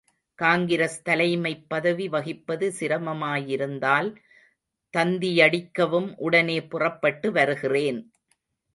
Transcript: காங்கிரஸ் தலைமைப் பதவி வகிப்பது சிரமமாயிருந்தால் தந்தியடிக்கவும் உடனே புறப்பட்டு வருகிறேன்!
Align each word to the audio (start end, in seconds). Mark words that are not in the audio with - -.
காங்கிரஸ் 0.39 0.95
தலைமைப் 1.01 1.67
பதவி 1.67 2.07
வகிப்பது 2.07 2.67
சிரமமாயிருந்தால் 2.79 4.09
தந்தியடிக்கவும் 4.93 6.11
உடனே 6.25 6.59
புறப்பட்டு 6.67 7.31
வருகிறேன்! 7.31 8.01